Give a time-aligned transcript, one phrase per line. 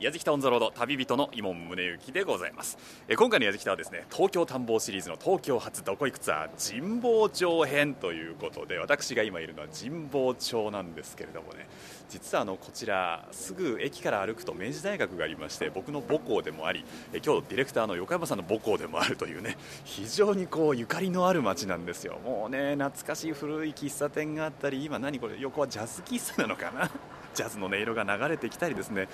[0.00, 2.78] 矢敷タウンザロード旅人の伊門宗行でございます。
[3.08, 11.66] え今回の矢敷タはですね東京探訪シリーズの東京発どこ行くツアー神保町編ということで私が今いるのは神保町なんですけれどもね。
[12.08, 22.20] 実はあのこちらすぐ駅から歩くと明治大学がありまして僕の母校でもありえ今日ディレクターの横山さんの母校でもあるというね非常にこうゆかりのある街なんですよ。
[22.24, 26.88] もうね懐かしい古い喫茶店があったり今何これ横はジャズ喫茶なのかな？
[27.38, 29.08] ジャズの音色が流れてきたりですね、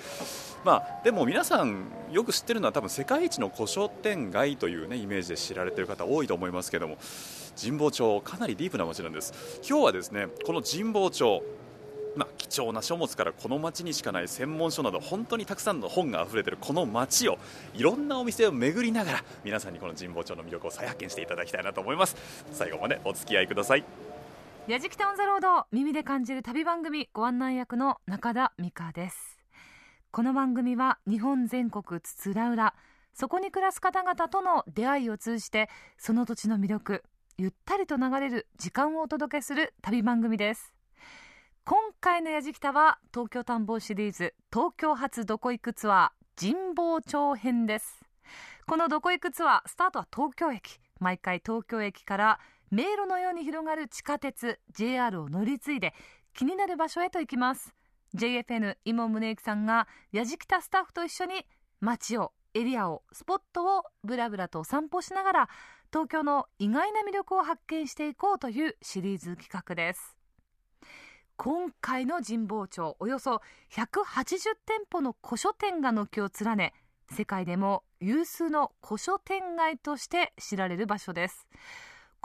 [0.63, 6.97] まあ、でも皆さんよく知ってるのは多分世界一の古書店街という、ね、イメージで知られている方多いと思いますけども。
[7.55, 9.61] 神保町かなりディープな街なんです。
[9.65, 11.41] 今日はですねこの神保町
[12.15, 17.37] まあ、貴重な書物からこの町にしかない専門書など本当にたくさんの本が溢れているこの街を
[17.73, 22.15] いろんなお店を巡りながら皆さんにこの神保町の魅力を再発見していただきたいなと思います。
[22.53, 24.14] 最後までお付き合いください。
[24.67, 29.37] やじきタウンザロード耳で感じる旅番組ご案内役の中田美香です。
[30.09, 32.73] この番組は日本全国津々浦々
[33.13, 37.03] そこに暮らす方々との出会いを通じてその土地の魅力
[37.37, 40.73] ゆったりと流れる時間をお届けする旅番組です。
[41.63, 48.03] 今回のやじきたは東京探訪シリーズ東京発どこ行くツアー神保町編です。
[48.65, 50.79] このどこ行くツアースタートは東京駅。
[50.99, 52.39] 毎回東京駅から
[52.71, 55.93] 迷路のように広がる地下鉄 JR を乗り継いで
[56.33, 57.73] 気になる場所へと行きます。
[58.15, 61.45] JFN 今宗行さんがやじきたスタッフと一緒に
[61.81, 65.49] 街をエリアをスポットをブラブラとお散歩しながら
[65.91, 70.15] 東京の意外な魅力を発見していこうというシリーズ企画です。
[71.37, 73.41] 今回の神保町およそ
[73.73, 76.73] 180店舗の古書店が軒を連ね
[77.11, 81.45] 世界でも有数の古書店街として知られる場所です。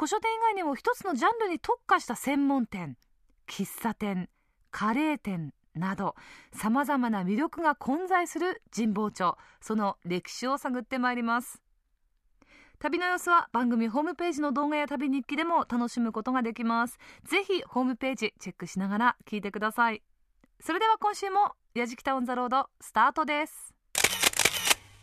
[0.01, 2.97] 古書店以外にも一つのジャンルに特化した専門店
[3.47, 4.31] 喫茶店
[4.71, 6.15] カレー店など
[6.55, 11.61] さまざまな魅力が混在する神保町その歴史を探ってまいります。
[12.79, 16.97] 旅の様子は番組ホームページの動画や旅日記でも楽しむことができます。
[17.25, 20.03] ぜひホームページチェックしながら聞いてください。
[20.61, 23.75] それでは今週もやじきタウンザロードスタートです。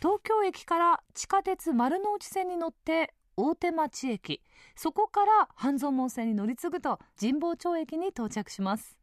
[0.02, 4.42] 東京駅から地下鉄丸の内線に乗って大手町駅。
[4.76, 8.98] そこから半蔵門線に乗り継ぐと神保町駅に到着します。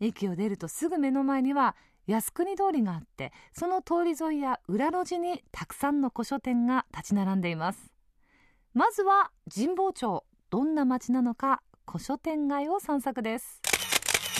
[0.00, 7.92] 駅を出るとすぐ目の前には靖国通りがあってその通り沿いや裏路地にたくさんの古書店が立ち並んでいます。
[8.72, 13.60] まずは神保町どんな街なのか古書店街を散策です。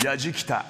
[0.03, 0.65] やじきた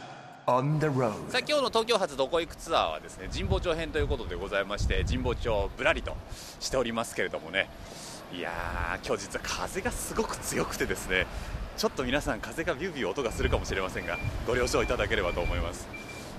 [0.47, 6.18] On the road さあ今日の東京発どこ行くツアーはですね神保町編ということでございまして神保町ぶらりと
[6.59, 7.70] しておりますけれどもね
[8.31, 11.25] いやー、今日実は風がすごく強くてですね。
[11.78, 15.88] ちょっと皆さん、風がビュービュー音がするかもしれませんがご了承いただければと思います。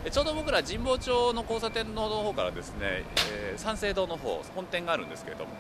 [0.09, 5.51] ちょうど僕ら神保町の交差点の方からですね、えー、三省堂の方本店があるんですけれども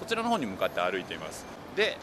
[0.00, 1.44] そちらの方に向かって歩いています。
[1.76, 1.96] で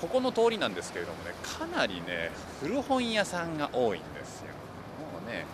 [0.00, 2.30] ここの通りなんですけれどもねかなりね
[2.60, 4.48] 古本屋さんが多いんですよ。
[5.12, 5.46] もうね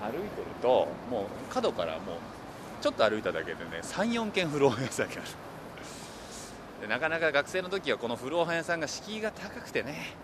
[0.00, 2.02] 歩いてるともう角からもう
[2.80, 5.47] ちょっと歩いただけでね34軒古本屋さんがある。
[6.80, 10.14] でなかなか学生の時はこの古本屋さんが敷居が高くてね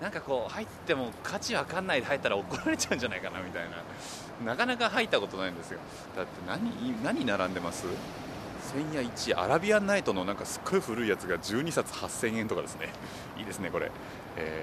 [0.00, 3.82] なんかこう入っても価値わかんないで入ったら怒られちゃうんじゃないかなみたいな。
[4.46, 5.80] なかなか入ったことないんですよ。
[6.16, 7.84] だって何何並んでます？
[8.72, 12.90] 千夜一アラビアンナイトのなんかすっごい古いやつが12冊8000円とかですね。
[13.36, 13.90] いいですねこれ、
[14.36, 14.62] え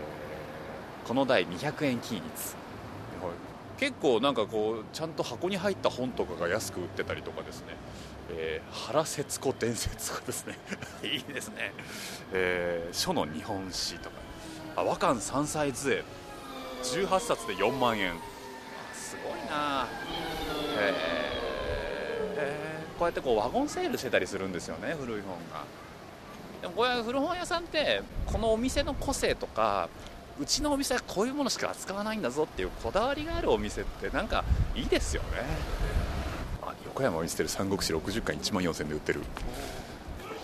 [1.04, 2.24] ー、この台200円均一。
[3.78, 7.76] 結構なんかこうちゃんと箱に入った本とかが安く売ってたりとかですね。
[8.30, 10.58] えー、原節子伝説とかですね。
[11.04, 11.74] いいですね、
[12.34, 14.16] えー、書の日本史とか。
[14.78, 16.04] あ和漢三歳図絵
[16.84, 18.14] 18冊で4万円。
[18.94, 19.88] すごいな。
[20.78, 25.64] えー、えー、こうやってこうワゴンセールしてたりするんですよね古い本が。
[26.62, 29.90] でもこれ古本屋さんってこのお店の個性とか
[30.40, 34.44] うちのお店はこういうものしか扱わないんだぞっていうこだわりがあるお店ってなんか
[34.76, 35.28] いいですよね
[36.96, 39.20] 岡山を見捨てる三国志60巻1万4000で売ってる。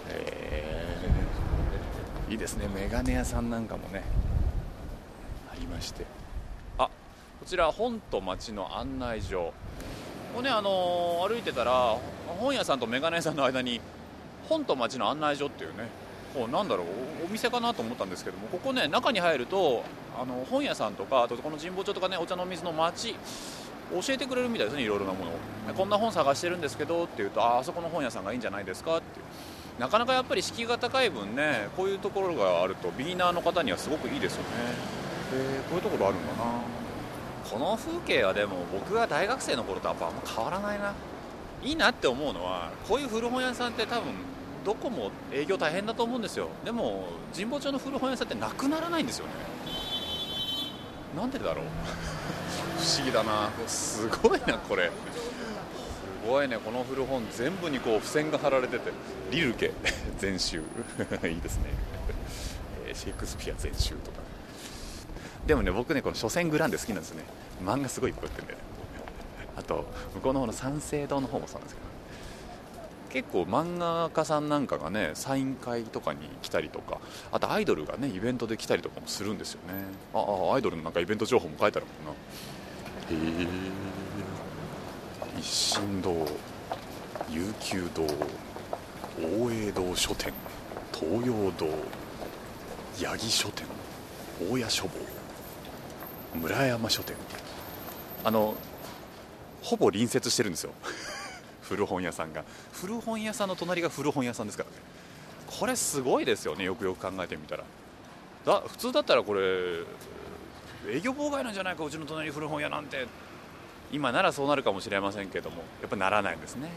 [0.10, 2.68] えー、いいですね。
[2.76, 4.04] メガネ屋さんなんかもね
[5.50, 6.06] ありまして。
[6.78, 6.90] あ
[7.40, 9.54] こちら本と町の案内所。
[10.34, 11.98] ここねあのー、歩いてたら
[12.28, 13.80] 本屋さんとメガネ屋さんの間に
[14.50, 15.88] 本と町の案内所っていうね
[16.34, 16.88] こうなんだろう
[17.28, 19.86] お店かなと思ったんですけどもここね中に入ると
[20.22, 23.16] あの本屋さんとかあとこの神保町とかねお茶の水の町
[24.02, 25.34] 教えてくれるみたいですねいろいろなものを。
[25.76, 29.26] こんな本探してるんですけどって言うとああそこの本屋さんがいいんじゃないですかっていう。
[29.80, 34.48] なかなかやっぱり敷居が高い分ねこういうところがあるとビギナーの方にはすごくいいですよね。
[35.34, 36.44] へえこういうところあるんだな。
[37.50, 40.94] この風景はでも僕が大学生の頃とやっぱあんま変わらないな。
[41.64, 44.14] いいなって思うのはこういう古本屋さんって多分
[44.66, 46.50] どこも営業大変だと思うんですよ。
[46.64, 49.32] でも神保町の古本屋さんってなくならないんですよね。
[51.16, 51.66] なんでだろう。
[52.78, 53.50] 不思議だな。
[53.68, 54.88] すごいなこれ。
[54.88, 54.92] す
[56.28, 56.58] ごいね。
[56.58, 58.92] この古本全部にこう付箋が貼られてて。
[59.32, 59.72] リルケ。
[60.20, 60.60] 全集。
[61.24, 61.66] いいですね。
[62.94, 64.20] シェイクスピア全集とか。
[65.46, 67.24] でもね僕ねこの初戦グランデ好きなんですね。
[67.64, 68.60] 漫画すごいいっぱい売ってるんで、ね、
[69.56, 69.86] あと
[70.16, 71.91] 向こうの方の三省堂の方もそうなんですけど。
[73.12, 77.00] 結構漫画家さんなんかがねサイン会とかに来たりとか
[77.32, 79.74] あとアイドルがねイベントで来たりとかもするんですよね。
[80.14, 82.16] ああアイドルのなんかイベント情報も書いてあるもん
[83.28, 83.42] な。
[83.42, 83.48] へえ。
[85.40, 86.12] 一神堂
[87.30, 88.06] 悠久堂
[89.20, 90.34] 大江堂書店
[90.94, 91.68] 東洋堂
[93.06, 93.68] 八木書店
[94.40, 94.90] 大谷書房
[96.36, 97.18] 村山書店。
[98.24, 98.56] あの
[99.62, 100.72] ほぼ隣接してるんですよ。
[101.72, 102.44] 古本屋さんが。
[102.74, 104.76] 古本屋さんの隣が古本屋さんですからね。
[105.48, 106.66] これすごいですよね。
[106.66, 107.64] よくよく考えてみたら。
[108.46, 109.42] だ普通だったらこれ
[110.90, 113.08] 営業妨害なんじゃないかうちの隣古本屋なんて。
[113.94, 116.70] 今ならそうなるかもしれませんけどもやっぱならないんですね。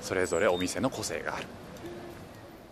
[0.00, 1.46] それぞれお店の個性がある。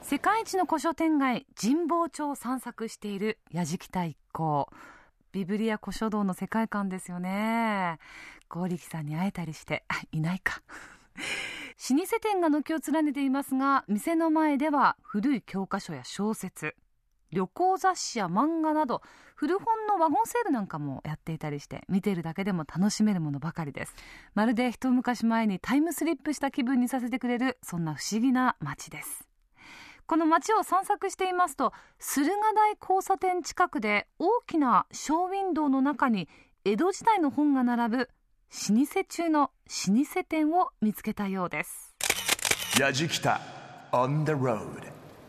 [0.02, 4.68] 世界一の古書店街神保町を散策している矢敷太一行
[5.30, 7.98] ビブリア古書道の世界観ですよね。
[8.48, 10.60] 剛力さんに会えたりしていないか。
[11.16, 16.76] 老舗店が軒を連ねていますが店の前では古い教科書や小説
[17.32, 19.02] 旅行雑誌や漫画など
[19.34, 23.96] 古本のワゴンセールなんかもやっていたりして見ているだけでも楽しめるものばかりです。
[24.34, 29.26] まるで一昔前にタイムスリップした気分にさせてくれるそんな不思議な街です。
[30.06, 36.28] この街を散策していますと駿河台交差点近くで大きなショーウィンドウの中に
[36.64, 38.10] 江戸時代の本が並ぶ
[38.54, 39.48] 老舗中の老
[40.04, 41.94] 舗店を見つけたようです。
[42.78, 43.40] 矢じきた
[43.92, 44.60] on the road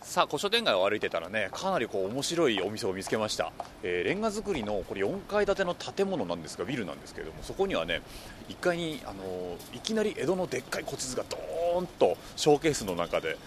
[0.02, 8.02] さあ古書店街を歩いてたらねかなりこう面白いお店を見つけました、えー、レンガ造りのこれ4階建ての建物なんですがビルなんですけれどもそこにはね
[8.50, 13.38] 1階にあのー、いきなり江戸のでっかい古地図がドーンとショーケースの中で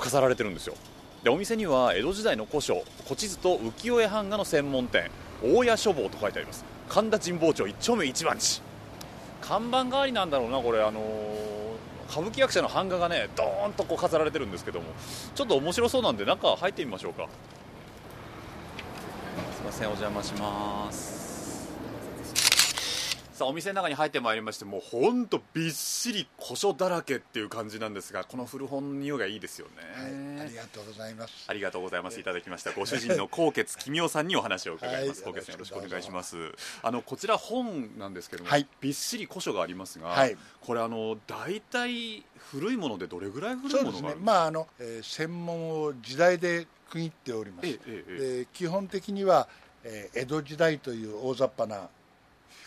[0.00, 0.74] 飾られてるんですよ。
[1.22, 5.12] でお店には江戸時代の古書古地図と浮世絵版画の専門店
[5.44, 6.64] 大谷書房と書いてあります。
[6.88, 8.60] 神田神保町1丁目1番地
[9.42, 11.00] 看板代わりなんだろうなこれあの
[12.08, 14.86] 歌舞伎役者の版画がねドーンとこう飾られてるんですけども
[15.34, 17.28] ちょっと面白そうなんで中入ってみましょうか。
[19.56, 21.21] すいませんお邪魔します。
[23.42, 31.44] さあお店の中に入ってまいりましてもうほんとびっしり古書だらけっていう感じなんですがこの古本の匂いがいいですよね、はい、ありがとうございます。
[31.48, 32.20] ありがとうございます。
[32.20, 32.70] いただきました。
[32.70, 36.36] ご主人の高血君夫さんにお話を伺います、はい、高血さんよろしくお願いします。
[36.84, 44.24] あのこちら本なんですけども、はい、びっしり古書がありますが、はい、これあの大体古いものでどれぐらい古いものがあるね。
[44.24, 48.04] まああの、えー、専門を時代で区切っております、えええ
[48.42, 49.48] え、基本的には、
[49.82, 51.88] えー、江戸時代という大雑把な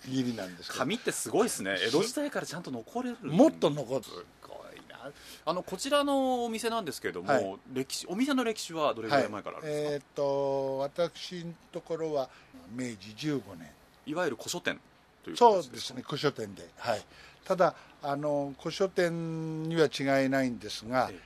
[0.06, 1.76] 切りなんです紙ってすごいですね。
[1.88, 3.18] 江戸時代からちゃんと残れる。
[3.24, 4.04] もっと残る。
[4.04, 4.12] す
[4.42, 5.12] ごいな。
[5.46, 12.30] あのこちらのお店なんですけれども、はい、歴史お店の歴史はどれぐらい前からあるんですか、はい、えっ、ー、と私のところは
[12.76, 13.70] 明治15年。
[14.08, 14.80] いわゆる古書店
[15.24, 16.68] というそうですね古書店で。
[16.78, 17.06] はい。
[17.44, 21.20] ただあの古書店には違いないんですが、え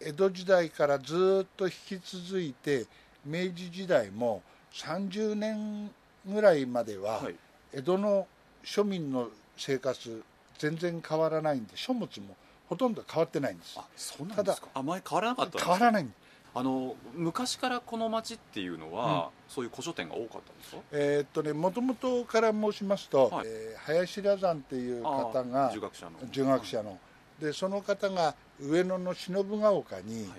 [0.00, 2.86] え、江戸時代からずっと引き続いて
[3.24, 5.90] 明治時代も30年
[6.26, 7.36] ぐらいまでは、はい
[7.74, 8.26] 江戸の
[8.64, 10.22] 庶民の生活
[10.58, 12.36] 全然変わらないんで書物も
[12.68, 13.74] ほとんど変わってないんです。
[13.78, 14.68] あそうなんですか。
[14.74, 16.06] あ前変わらなかった変わらない
[16.54, 20.82] あの昔からこの町っていうのは、うん、そういう古書店が多かったんですか？
[20.92, 26.12] えー、っとねもともとから申しますと、はい、えー、林羅山っていう方が儒学者の。
[26.32, 26.98] 儒学者の、
[27.38, 30.34] でその方が上野の信ヶ丘に、は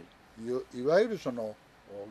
[0.73, 1.55] い、いわゆるその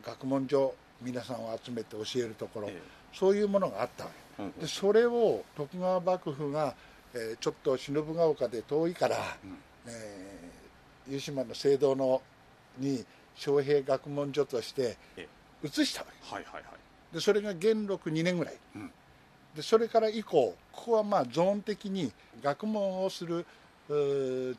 [0.03, 4.15] 学問所皆さんを集めて教えるところ、えー、そういうものがあったわけ
[4.59, 6.73] でそれを徳川幕府が、
[7.13, 12.21] えー、ちょっと信ヶ丘で遠いから、うん、えー、湯島の聖堂の
[12.77, 13.05] に
[13.35, 14.97] 昌平学問所として
[15.63, 16.63] 移したわけ、はいはいはい、
[17.13, 18.91] でそれが元禄2年ぐらい、うん、
[19.55, 23.45] でそれから以降ここはまあゾーン的に学問をする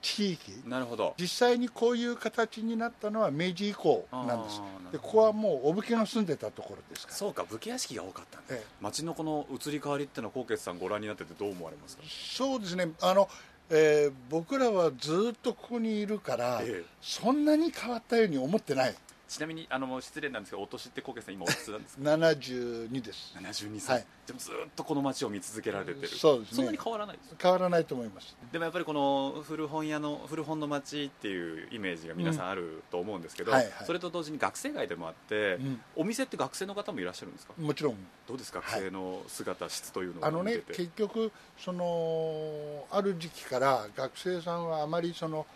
[0.02, 0.62] 地域。
[0.66, 1.14] なるほど。
[1.16, 4.60] 実際にこういう形になったのは明治以降なんです。
[4.90, 7.16] でここはもうお武家が住んでたところですから。
[7.16, 12.02] そうか武家屋敷が多かったんで、ええ、町のこの移り変わりっていうのは高傑さんご覧になっててどう思われますか？
[12.06, 12.90] そうですね。
[13.00, 13.28] あの、
[13.70, 18.94] えー、僕らはずっとここにいるから、え、そんなに変わったように思ってない
[19.30, 23.32] ちなみにあの失礼なんですけどお年って小池さん今おいくつなんですか？72です。
[23.38, 26.08] 72歳、はい、でもずっとこの街を見続けられてる。
[26.08, 26.56] そうですね。
[26.56, 28.36] そんなに変わらないです変わらないと思います。
[28.50, 37.52] でもやっぱりこの古本屋の古本の街っていうイメージが皆さんあると思うんですけど、うんはいはい、それと同時に学生街でもあって、うん、お店って学生の方もいらっしゃるんですか？
[37.56, 37.94] もちろん。
[38.26, 45.46] どうですか学生の姿、はい、質というのはあのね結局そのある時期から学生さんはあまりその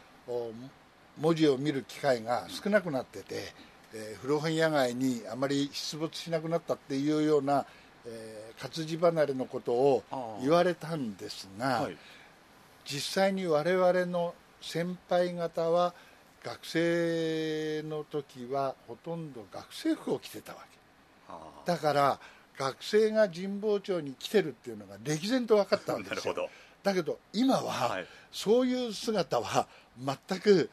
[1.18, 3.52] 文字を見る機会が少なくなってて、
[3.94, 7.66] えー、古本屋街にあまり出没しなくなったっていうような、
[8.06, 10.02] えー、活字離れのことを
[10.40, 11.97] 言われたんですが、はい、
[12.85, 15.94] 実際に我々の先輩方は
[16.42, 20.75] 学生の時はほとんど学生服を着てたわけ。
[21.64, 22.21] だから
[22.59, 26.35] 学生が神保町に来てるっていうのが歴然と分かったんですよ。
[26.83, 29.66] だけど今は、そういう姿は
[29.99, 30.68] 全く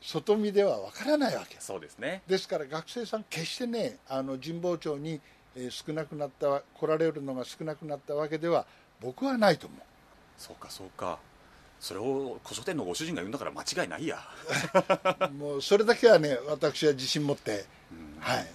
[0.00, 1.56] 外見ではわからないわけ。
[1.58, 2.22] そうですね。
[2.26, 5.20] ですから学生さん決してねあの神保町に、
[5.56, 8.66] え少なくなった来られるのが少なくなったわけでは
[9.00, 9.80] 僕はないと思う。
[10.38, 11.18] そうかそうか。
[11.80, 14.18] それを古書店のご主人が言うんだから間違いないや。
[15.38, 17.64] もうそれだけはね私は自信持って、
[18.20, 18.46] はい。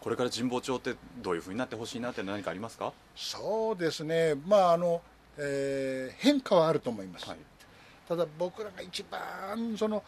[0.00, 2.92] これから神保町ってどういうふうになってほしいなって何かありますか？
[3.14, 4.34] そうですね。
[4.34, 5.00] まああの、
[5.36, 7.38] えー、変化はあると思います、はい、
[8.08, 10.02] ただ僕らが一番その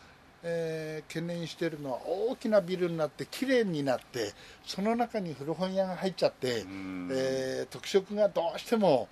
[0.47, 4.33] えー、懸念しているのは大きなビルになって綺麗になって
[4.65, 6.65] その中に古本屋が入っちゃって、
[7.11, 9.09] えー、特色がどうしても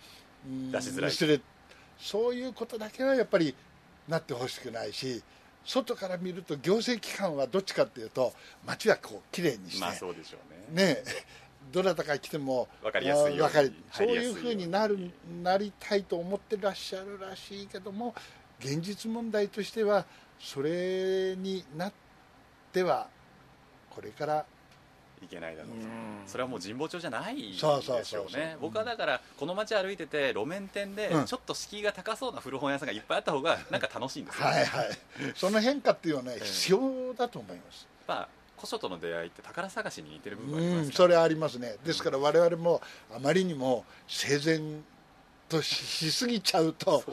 [0.71, 1.41] 出しづらい。
[1.99, 3.55] そういうことだけはやっぱり
[4.09, 5.23] なってほしくないし
[5.65, 8.33] 外から見ると行政機関はどっちかっていうと
[8.67, 10.39] 街はこう綺麗にして、まあそうでしょ
[10.73, 10.95] うね。
[10.95, 11.03] ね
[11.73, 13.75] どなたか来ても分かりやすいように。
[13.93, 15.13] そういうふうになる
[15.43, 18.15] なりたいと思ってらっしゃるらしいけども
[18.59, 20.05] 現実問題としては
[20.43, 21.93] それになっ
[22.73, 23.07] ては
[23.91, 24.45] これから
[25.23, 25.87] いけないだろうと、
[26.27, 28.57] それはもう神保町じゃないでしょうね。
[28.61, 34.89] 僕はだからこの街歩いてて路面店でちょっと敷居が高そうな古本屋さんがいっぱいあった方がなんか楽しいんですよ、ね、はいはい。
[35.37, 37.87] その変化っていうのはね、必要だと思います。
[38.09, 41.77] やっぱ古書との出会いって宝探しに似てる部分あります、ね、それはありますね。
[41.85, 42.81] ですから我々も
[43.15, 44.81] あまりにも生前
[45.53, 47.05] としすぎちゃうと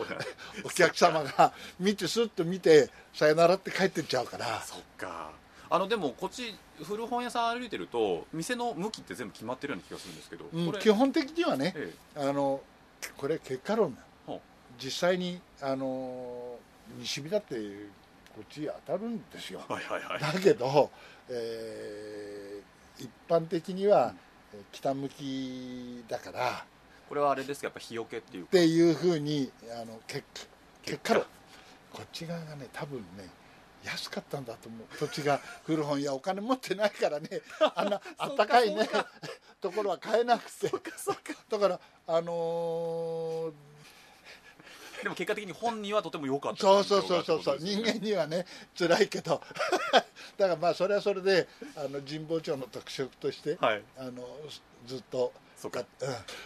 [0.63, 4.61] お客様が見てスッと見てさよならって帰ってっちゃうから。
[4.61, 5.31] そっか。
[5.71, 12.61] あのでもこっち古本屋さん歩いてると店の向きって全部決まってるような気がするんですけど、うん、基本的にはね、ええ、あの
[13.17, 13.95] これ結果論
[14.81, 16.55] 実際にあの
[16.97, 17.55] 西日だって
[18.33, 20.89] こっち当たるんですよ、はいはいはい、だけど、
[21.29, 24.15] えー、一般的には
[24.71, 26.65] 北向きだから、
[27.09, 27.65] これはあれですか？
[27.67, 29.51] やっぱ日よけっていうっていうふうに
[29.81, 30.23] あの結
[30.83, 31.23] 結果論。
[31.91, 33.27] こっち側がね多分ね
[33.83, 34.97] 安かったんだと思う。
[34.97, 37.27] 土地が古本屋お金持ってないからね
[37.75, 38.87] あんなあったかいね
[39.59, 40.69] ところは買えなくて。
[41.49, 43.53] だからあのー
[45.01, 46.59] でも結果的に本にはとても良かった。
[46.61, 48.45] そうそうそうそうそう、人間にはね
[48.77, 49.41] 辛いけど。
[49.93, 51.47] だからまあそれはそれで
[51.77, 54.27] あの神保町の特色として、はい、あの
[54.85, 55.85] ずっとそうか、うん、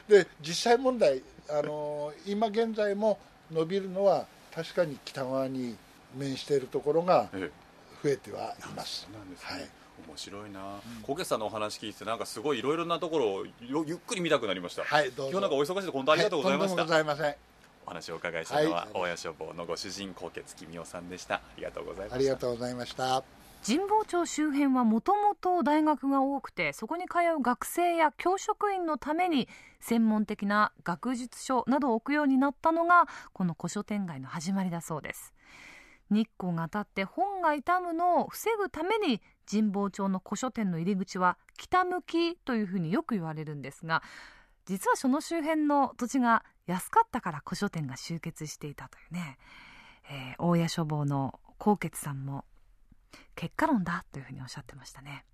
[0.08, 3.20] で実際問題あの今現在も
[3.52, 5.76] 伸びるのは確かに北側に
[6.16, 7.30] 面しているところが
[8.04, 9.08] 増えてはいます。
[9.14, 9.70] なんですね、はい。
[10.08, 10.60] 面白いな、
[11.04, 14.84] 小、う、ん、さんのお話聞いてなんかすごいいろいろなところをゆっくり見たくなりました。
[14.84, 15.32] はいどうぞ。
[15.32, 17.36] 今日なんかお忙しいと本当ありがとうございました、はい、ございません。
[17.86, 21.36] お話をお伺いしたのは、はい、大谷消防のご主人高血君夫さんでした。
[21.36, 22.16] ありがとうございました。
[22.16, 29.48] ありがとうございました神保町周辺はもともと大学が多くてそこに通う学生や教職員のために
[29.80, 35.34] 専門的な学術書などを置くようになったのがこの古書店街の始まりだそうです。
[36.10, 44.04] 日光が当たって本が傷むのを防ぐために神保町の古書店の入り口は北向きというふうによく言われるんですが
[44.66, 49.38] 実はその周辺の土地が安かったから古書店が集結していたというね、
[50.10, 52.46] えー、大谷書房の高傑さんも
[53.36, 55.26] 結果論だというふうにおっしゃってましたね。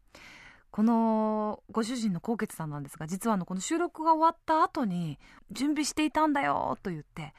[0.71, 5.17] このご主人の高傑さんなんですが実はあのこの収録が終わった後に
[5.51, 7.33] 準備していたんだよと言って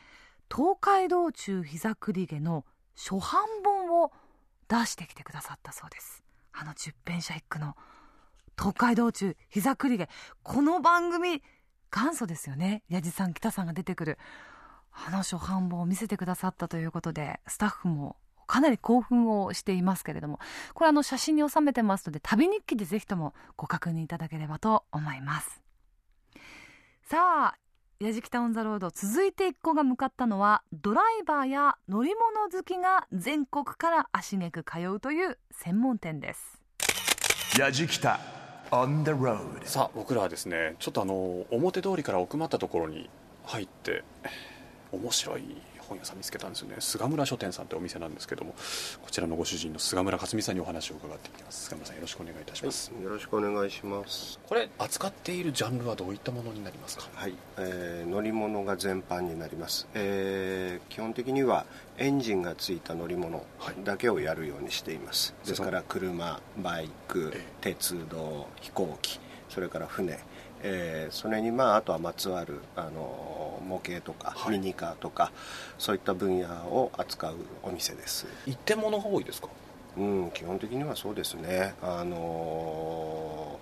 [0.52, 2.64] 東海道中膝栗毛の
[2.96, 3.20] 初版
[3.64, 4.10] 本を
[4.68, 6.22] 出してきてくださったそうです。
[6.52, 7.76] あの十編者一句の
[8.58, 10.08] 東海道中膝栗毛。
[10.42, 11.42] この番組
[11.92, 12.82] 元祖ですよね。
[12.88, 14.18] 矢地さん北さんが出てくる
[14.92, 18.16] あの初版本を見せてくださったということでスタッフも
[18.50, 20.40] かなり興奮をしていますけれども
[20.74, 25.62] これあの写真に収めてますので旅日記でぜひともご確認いただければと思います。
[27.04, 27.56] さあ
[28.00, 36.60] 矢敷タウンザロード続いて一行が向かったのはドライバーや乗り物好きが全国から足げく通うという専門店です。
[37.58, 38.18] やじきた
[38.70, 43.10] On the road さあ僕らはですねちょっとあの表通りから奥まったところに
[43.44, 44.02] 入って
[44.92, 45.42] 面白い
[45.90, 46.76] 本屋さん見つけたんですよね。
[46.78, 48.54] 菅村書店さんってお店なんですけども
[49.02, 51.64] こちらのご主人の菅村克美さんにお話を伺っていきます。
[51.64, 54.38] 菅村さんよろしくお願いいたします、はい、よろしくお願いします。
[54.48, 57.08] これ扱っているジャンルはどういったものになりますか？
[57.12, 61.66] はい、えー、乗り物が全般になります、えー、基本的には
[61.98, 63.44] エンジンがついた乗り物
[63.84, 69.18] だけをやるようにしています、はい、ですから車バイク、鉄道飛行機
[69.48, 70.20] それから船
[70.62, 75.32] えー、それにまああとはまつわるあの模型とか、ミニカーとか
[75.78, 78.26] そういった分野を扱うお店です。
[78.46, 79.48] 一点物が多いですか？
[79.96, 81.74] うん基本的にはそうですね。
[81.82, 83.58] あの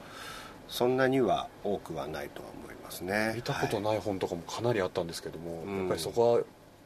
[0.68, 3.32] ー、そんなには多くはないとは思いますね。
[3.36, 6.40] 見たことない本とかもかなりあったんですけども、はい、やっぱりそこは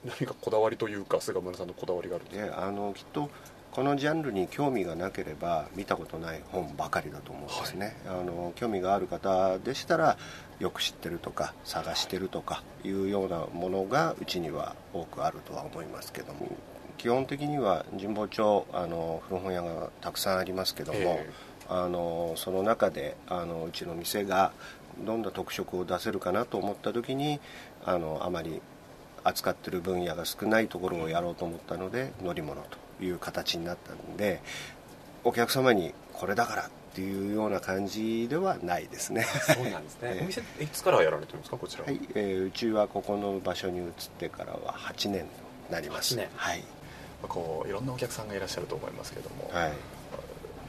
[0.05, 3.31] 何かこだわりというか菅村さんのこだわりがあるであのきっと
[3.73, 10.19] このジャンルに興味がなければ見たことない本ばかりだと思うんですね、はい、あの興味がある方でしたら
[10.59, 16.49] よく知ってるとか探してるとかいうようなものがうちには多くあるとは思いますけども
[16.99, 21.19] 基本的には神保町あの古本屋がたくさんありますけども、
[21.69, 24.53] あのその中であのうちの店が
[25.05, 27.41] どんな特色を出せるかなと思った時に
[27.85, 28.61] あのあまり
[29.25, 34.41] 扱ってる分野が少ないところをやろうと思ったので乗り物という形になったんで
[35.25, 39.23] お客様にこれだからっていうような感じではないですね。
[39.23, 40.19] そうなんですね。
[40.23, 41.91] お店いつからやられてるんですかこちらは？
[41.91, 45.29] い、えー、うちはここの場所に移ってからは8年に
[45.71, 46.15] なります。
[46.15, 46.29] 8年。
[46.35, 46.63] はい。
[47.23, 49.73] こういろんなお客さんがいらっしゃると思いますけども、はい、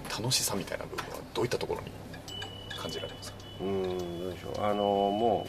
[0.09, 1.91] 楽しさみたいな部分はどういったところに
[2.77, 3.37] 感じられますか？
[3.59, 4.63] うんどうでしょう。
[4.63, 5.47] あのも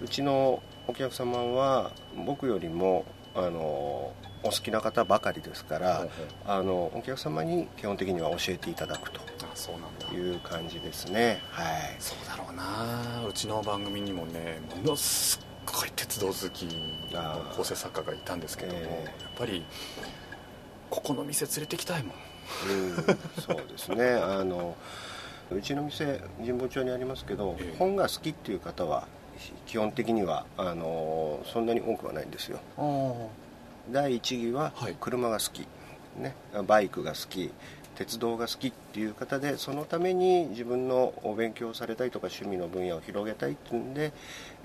[0.00, 1.92] ううちのお客様は
[2.26, 4.12] 僕よりもあの
[4.46, 6.06] お好きな方ばかりですから、
[6.46, 9.20] あのお客様に基本的には教えていただくと
[10.14, 11.40] いう感じですね。
[11.50, 11.96] はい。
[11.98, 13.26] そうだろうな。
[13.26, 16.64] うちの番組にもねものすごい鉄道好き
[17.12, 19.64] の構成作家がいたんですけども、えー、やっぱり
[20.90, 22.12] ここの店連れてきたいもん、
[22.70, 22.94] うん、
[23.40, 24.12] そうですね。
[24.22, 24.76] あの
[25.50, 29.08] うちの店神保町にありますけど、えー、本が好きっていう方は
[29.66, 32.58] 基本的にはあのそんなに多くはないんですよ
[33.90, 35.66] 第一義は車が好き、
[36.18, 36.34] ね、
[36.66, 37.52] バイクが好き。
[37.96, 44.12] 鉄道が好きっていう方でそのために自分のお勉強されたいとか趣味の分野を広げたいっていうんで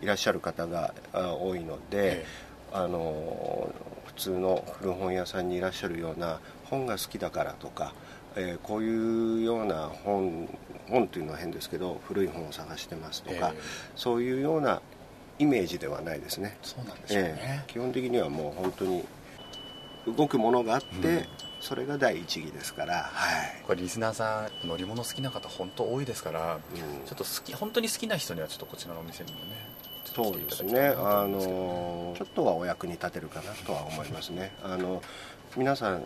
[0.02, 2.26] いらっしゃる方が多いので、
[2.74, 3.74] あの
[4.06, 7.94] 普通の古本屋さんにいらっしゃるような本が好きだからとか、
[8.36, 10.50] えー、こういうような本
[10.90, 13.54] 本というのは変ですけど古い本を探してますとか、えー、
[13.96, 14.82] そういうような
[15.42, 16.56] イメージではないですね。
[16.62, 19.04] そうなんですね、えー、基本的にはもう本当に
[20.16, 21.26] 動くものがあって、うん、
[21.60, 29.46] それが第一義ですから、はい、これリスナーさん乗り物好きな方本当多いですから、うん、ちょっと好き本当に好きな人にはちょっとこちらのお店にもね
[30.14, 30.90] そうですね。
[30.98, 34.52] あのちょっとはお役に立てるかなとは思いますね。
[34.64, 35.02] あの
[35.56, 36.04] 皆さん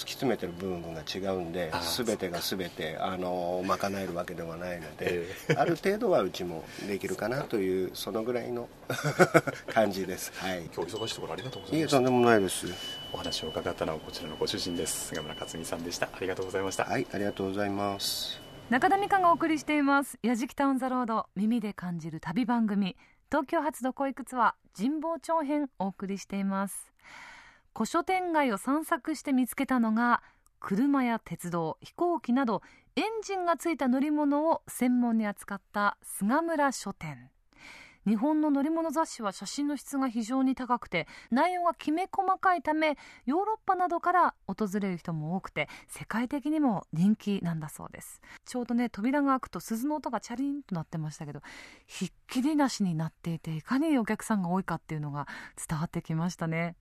[0.00, 8.68] 突き詰めてる部分が違うんで全てが全てあの賄えるわけではないので、えー、ある程度はうちもできるかなというそのぐらいの
[9.68, 12.66] 感じです、はい、今日忙しいところありがとうございますいえとんでもないです。
[13.12, 15.08] お話を伺ったのはこちらのご主人です。
[15.08, 16.08] 菅村克美さんでした。
[16.12, 16.84] ありがとうございました。
[16.84, 18.40] はいありがとうございます。
[18.70, 22.96] 中田美香がお送りしています「やじきタウンザロード耳で感じる旅番組」
[23.28, 26.92] 東京発どこいくつは神保町編お送りしています
[27.74, 30.22] 古書店街を散策して見つけたのが
[30.58, 32.62] 車や鉄道飛行機など
[32.96, 37.30] エンジンがついた乗り物を専門に扱った菅村書店。
[38.06, 48.20] 日本の乗り物雑誌は写真の質が非常に高くて内容がきめ細かいためヨーロッパなどから訪れる人も多くて世界的にも人気なんだそうです。
[48.46, 51.40] ちょうどね扉が開くと鈴の音がチャリンと鳴ってましたけど
[51.86, 55.28] ひっきりなしになっていていかにお客さんが多いかっていうのが
[55.68, 56.76] 伝わってきましたね。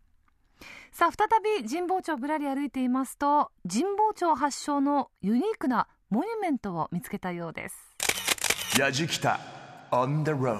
[0.91, 1.27] さあ再
[1.61, 7.95] び神保町ぶらり歩いていますと神保町発祥のユニークなモニュメントを見つけたようです。
[8.77, 9.39] やじきた
[9.91, 10.59] on the road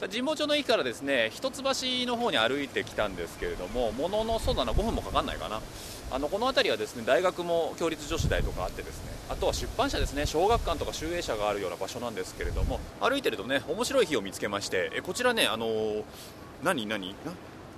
[0.00, 1.62] 神保町の駅からですね一橋
[2.06, 5.60] の方に歩いてきたんですけれどももののそうだな5分もかかんないかな。
[6.10, 16.04] あのこの辺りはですね大学も共立女子大とかあってですねあとは出版社ですね小学館とか集英社があるような場所なんですけれども歩いてるとね面白い日を見つけましてえこちらねあのー、
[16.62, 17.14] 何何？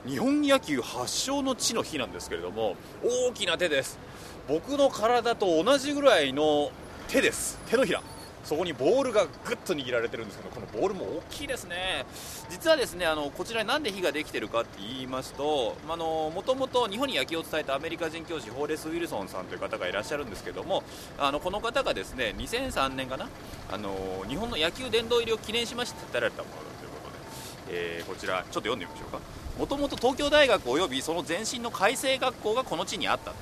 [0.05, 2.77] 日本野球発祥の地の日なんですけれども
[3.29, 3.99] 大きな手です。
[4.49, 6.71] 僕の体と同じぐらいの
[7.09, 7.59] 手です。
[7.67, 8.03] 手のひら。
[8.45, 12.07] そこにボールがぐっと握られてるんですけどこのボールも大きいですね。
[12.49, 20.85] 実はですねあのこちらになんで火ができてるかって言いますともともと日本に野球を伝えたアメリカ人教師ホーレス・ウィルソンさんという方がいらっしゃるんですけども
[21.19, 23.29] あのこの方がですね2003年かな？
[23.69, 27.11] あの日本の野球殿堂入りを記念しまして建てられたものだというこ
[27.67, 29.46] とで、えー、こちらちょっと読んでみましょうか。
[29.59, 33.33] もともと東京大学及びその前身の改正学校がこの地にあった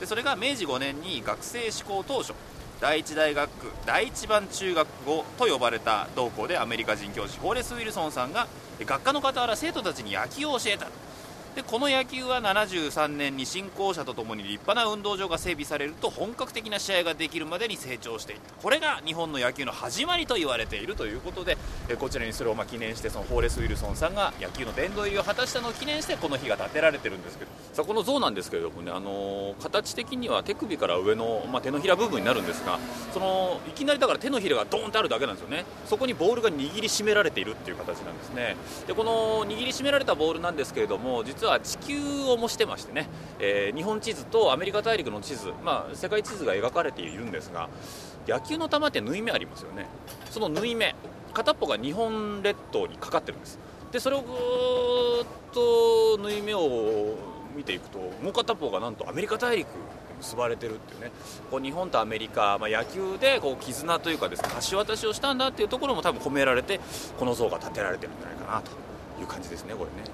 [0.00, 2.34] でそれが明治5年に学生志向当初。
[2.80, 3.48] 第一大学
[3.86, 8.46] 第一番中学校と呼ばれた同校でアメリカ人教師ホーレス・ウィルソンさんが
[8.84, 10.88] 学科の傍ら生徒たちに野球を教えた
[11.54, 18.54] でこの野球は73年に新校舎とともに立派な運動場が整備されると本格的な試合ができるまでに成長していった。
[18.54, 21.56] これが日本の野球の始まりと言われているということで
[22.00, 27.50] こちらにそれをま記念してそのホーレス・ウィルソンさんが野球の殿堂入りを果たしたのを記念してこの日が建てられてるんですけど。
[27.72, 32.78] さあこの像なんですけれどもね、あのー、形的には手首から上の、まあ、手のひら部分になるんですが
[33.12, 35.64] そのいきなりだから手のひらがドーンとあるだけなんですよね。
[35.86, 38.56] そこにボールが握りしめられているっていう形なんですね。
[38.86, 47.68] でこの握りしめられたボールなんですけれども実は地球を模してましてね、えー、日本地図とアメリカ大陸の地図、まあ、世界地図が描かれているんですが
[48.26, 49.86] 野球の球って縫い目ありますよね。
[50.30, 50.94] その縫い目
[51.32, 53.58] 片っぽが日本列島にかかってるんです。
[53.92, 57.16] でそれをぐーっと縫い目を
[57.54, 59.68] 見ていくともう片方がなんとアメリカ大陸
[60.20, 61.10] 結ばれてるっていうね。
[61.50, 66.80] こう日本とアメリカ、まあ、野球でこう絆というかですね橋渡しをしたんだっていうところも多分込められて
[67.18, 68.70] この像が建てられてるんじゃないかなと
[69.20, 70.08] いう感じですねこれね。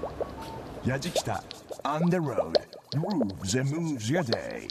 [0.85, 1.43] やじきた。
[1.85, 2.53] On the road.
[2.97, 4.67] Grooves and moves your day.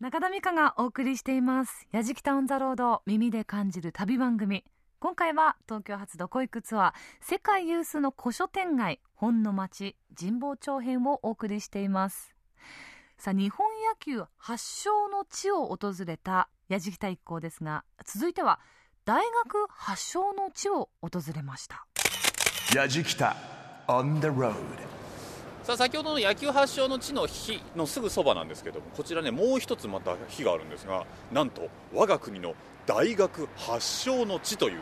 [0.00, 1.86] 中田美香がお送りしています。
[1.92, 4.64] やじきたオンザロード耳で感じる旅番組。
[4.98, 12.34] 今回は東京発どこ行くツアー世界有数の古書店街本の町神保町編をお送りしています。
[13.18, 18.58] さあ日本野球発祥の地を訪れたやじきた一行ですが続いては
[19.04, 21.86] 大学発祥の地を訪れました。
[22.74, 23.36] やじきた
[23.88, 24.54] On the road.
[25.62, 32.54] さあ先ほどの野球発祥の地の日のすぐそばなんですけどもこちらねもう一つまた日があるんですがなんと我が国の
[32.86, 34.80] 大学発祥の地という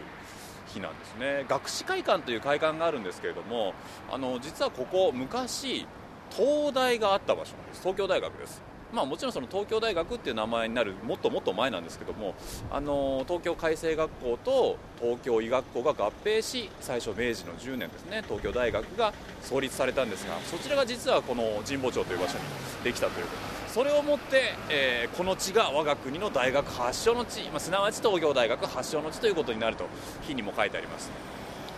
[0.68, 1.44] 日なんですね。
[1.48, 3.74] 学士会館という会館があるんですけれども
[4.10, 5.86] あの実はここ昔
[6.30, 7.80] 東大があった場所なんです。
[7.80, 8.62] 東京大学です。
[8.94, 12.34] まあ、もちろんその東京大学っていう名前になるもっともっと前なんですけども
[12.70, 22.44] あの東京開成学校と東京医学校が合併し最初明治の10年ですね東京大学が創立されたんですがそちらが実はこの神保町という場所に
[22.84, 29.86] できたということそれをもって、えー、この地が我が国の大学発祥の地、まあ、すなわち東京大学発祥の地ということになると
[30.22, 31.10] 日にも書いてあります。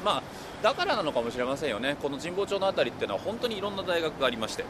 [0.04, 0.22] まあ
[0.62, 4.64] だからなのかもしれませんよね、この神保町の辺りっていうのは本当にいろんな大学がありまして、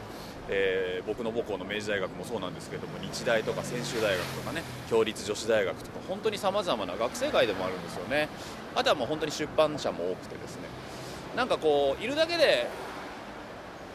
[0.49, 8.29] えー、僕の母校の明治大学もそうなんですけども日大とか専修大学とかね共立女子大学とか本当にさまざまな学生会でもあるんですよね。
[8.75, 10.63] あとはもう本当に出版社も多くてですね。
[11.35, 12.67] なんかこういるだけで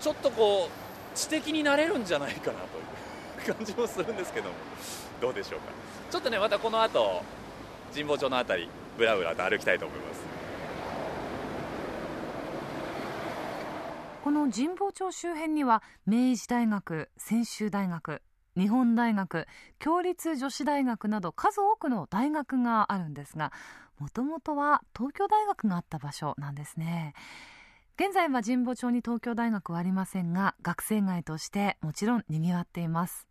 [0.00, 2.58] ちょっとこう知的になれるんじゃないかな
[3.44, 4.54] という 感じもするんですけども。
[5.20, 5.66] どうでしょうか。
[6.10, 7.22] ちょっとねまたこの後
[7.92, 10.31] 神保町の辺りぶらぶらと歩きたいと思います。
[14.22, 18.22] この神保町周辺には明治大学専修大学
[18.56, 19.48] 日本大学
[19.80, 23.50] 共立女子大学など数多くの大学があるんですが
[23.98, 27.14] もともとは東京大学があった場所なんですね。
[27.96, 33.26] 現在は神保町に東京大学はありませんが学生街としてもちろん賑わっています。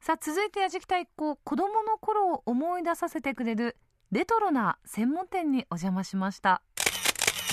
[0.00, 3.76] さあ続いてやじきた一行子供の頃を思い出させてくれる
[4.12, 6.62] レトロな専門店にお邪魔しました。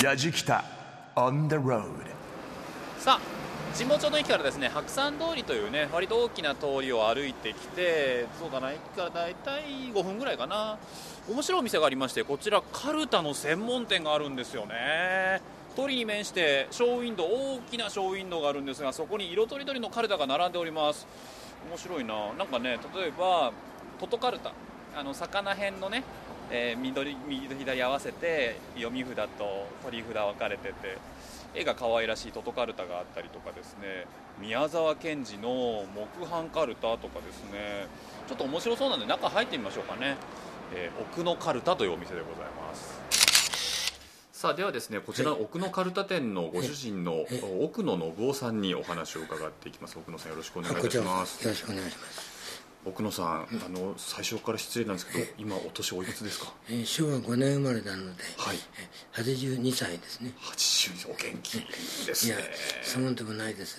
[0.01, 0.84] やじきた。
[1.15, 1.85] On the road.
[2.99, 3.21] さあ
[3.77, 10.77] 神保町の駅からですね白山通りというね割と大きな通りを歩いてきてそうだな駅から大体5分ぐらいかな。
[11.27, 15.41] 面白いお店がありましてこちらカルタの専門店があるんですよね。
[15.75, 21.07] 通りに面してショーウィンドウ大きなショーウィンドウがあるんですがそこに色とりどりのカルタが並んでおります。
[21.69, 22.33] 面白いな。
[22.33, 23.51] なんかね例えば
[23.99, 24.51] トトカルタ。
[24.97, 26.03] あの魚編のね
[26.51, 30.97] えー、緑右と左合わせて読み札と取り札分かれてて
[31.53, 34.05] 絵が可愛らしいトトカルタがあったりとかですね。
[34.39, 37.87] 宮沢賢治の木版カルタとかですね。
[38.27, 40.17] ちょっと面白そうなんで中入ってみましょうかね、
[40.73, 43.05] えー、奥のカルタというお店でございます。
[44.33, 47.25] さあではですねこちらの奥のカルタ店のご主人の
[47.61, 49.97] 奥野信夫さんにお話を伺っていきます。
[49.97, 51.43] 奥野さんよろしくお願いします。
[51.43, 52.34] よろしくお願いします
[52.85, 56.53] 奥野さん、あの最初から失礼なんですけど、今お年おいくつですか？
[56.69, 58.57] えー、昭和5年生まれなので、はい、
[59.13, 60.31] 82歳ですね。
[60.41, 61.59] 82お元気
[62.05, 62.35] ですね。
[62.35, 62.43] いや、
[62.83, 63.77] そうでもないです。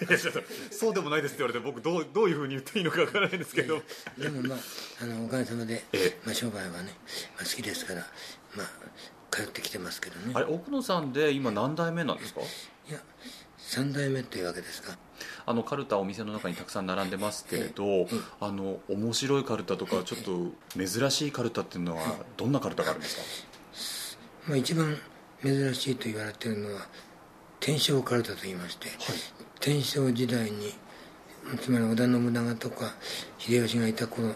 [0.72, 3.82] そうでもないですって言われて僕どうどういうふうに言っていいのかわからないんですけど。
[4.16, 4.58] でもまあ
[5.02, 6.94] あのおかげさまで、えまあ商売はね、
[7.36, 8.06] まあ、好きですから
[8.56, 8.70] まあ
[9.30, 10.32] 通ってきてますけどね。
[10.34, 12.40] あれ奥野さんで今何代目なんですか？
[12.40, 12.98] いや
[13.68, 14.96] 3代目っていうわけですか？
[15.46, 18.06] あのカルタお店の中にたくさん並んでますけれど、
[18.40, 22.02] あの面白いカルタとかちょっと珍しいカルタっていうのは
[22.36, 24.96] どんなカルタがあるんですか、まあ、一番
[25.42, 26.86] 珍しいと言われているのは
[27.60, 28.96] 天正カルタと言いまして、はい、
[29.60, 30.72] 天正時代に
[31.60, 32.94] つまり織田信長とか
[33.38, 34.34] 秀吉がいた頃よ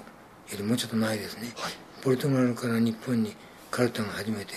[0.50, 3.34] りもうちょっと前ですね、はい、ポルトガルから日本に
[3.70, 4.54] カルタが初めて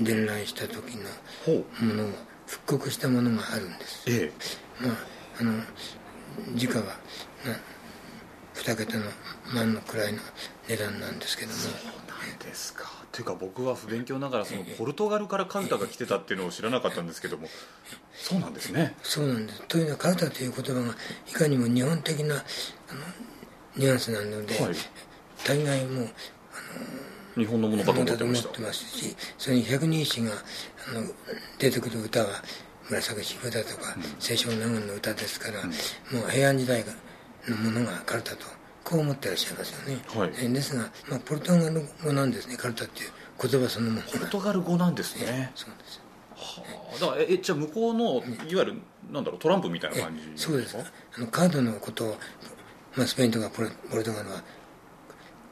[0.00, 1.04] 伝来した時の
[1.86, 2.08] ものを
[2.48, 4.32] 復刻したものがあるんです、え
[4.80, 4.96] え、まあ
[5.40, 5.52] あの
[6.54, 6.84] 時価は
[8.54, 9.04] 2桁の
[9.54, 10.18] 万のくらいの
[10.68, 11.56] 値段なんですけども。
[11.56, 12.98] そうなんですか。
[13.12, 17.48] というか僕は不勉強ながらそのポルトガルからカルタが来てたっていうのを知らなかったんですけども。
[18.12, 18.94] そうなんですね。
[19.02, 19.62] そうなんです。
[19.68, 20.94] というのはカルタという言葉が
[21.28, 22.44] いかにも日本的なあの
[23.76, 24.74] ニュアンスなので、はい、
[25.46, 26.08] 大概もうあの
[27.38, 28.24] 日本のものかと思って
[28.60, 30.32] ますしそれに百人一首が
[30.90, 31.06] あの
[31.58, 32.26] 出てくる歌は
[32.90, 36.82] 紫式だとか清少納言の歌ですから、もう平安時代
[37.46, 38.46] のものがカルタと
[38.82, 45.52] こう思ってらっしゃいますよね、はい、ですが、まあ、ポルトガル語なんですねカルタっていう言葉そのものポルトガル語なんですね。
[45.54, 46.00] そうです
[46.34, 46.62] は
[46.96, 50.76] あ、だからえじゃあ向こうのいわゆるなんだろうトランプみたいな感じそうです。
[50.76, 52.16] あのカードのことを、
[52.96, 54.42] まあ、スペインとかポルポルトガルは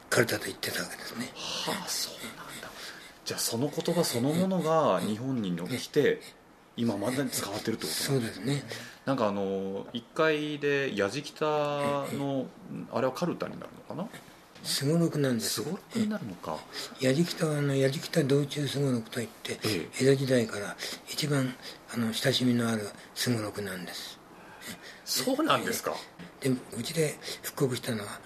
[0.09, 1.29] カルタと言ってたわけですね。
[1.35, 2.69] はあそうなんだ。
[3.25, 6.21] じゃあその言葉そのものが日本に来て
[6.77, 8.63] 今まだに使われてるってことそうですね。
[9.05, 12.45] なんかあの1階でやじきたの
[12.91, 14.07] あれはカルタになるのかな？
[14.63, 15.61] すごろくなんです。
[15.61, 16.57] すごろくになるのか。
[16.99, 20.75] やじきたはあのやじきた道中すごろくといって、ええ、江戸時代から
[21.09, 21.53] 一番
[21.93, 24.19] あの親しみのあるすごろくなんです。
[25.05, 25.93] そうなんですか。
[26.41, 28.19] でうちで復刻したのは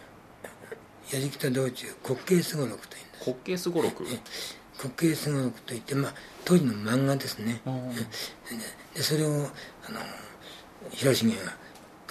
[1.11, 3.29] やじきた道中滑稽すごろくというんです。
[3.29, 4.03] 滑稽すごろく？
[4.03, 4.19] 滑
[4.95, 6.13] 稽すごろくといってまあ
[6.45, 7.61] 当時の漫画ですね、
[8.95, 9.29] でそれを
[9.87, 9.99] あの
[10.89, 11.53] 広重が